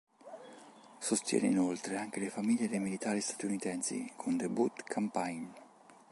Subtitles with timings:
[0.97, 5.45] Sostiene inoltre anche le famiglie dei militari statunitensi con The Boot Campaign.